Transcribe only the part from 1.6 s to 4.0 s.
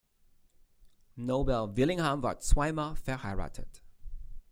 Willingham war zweimal verheiratet.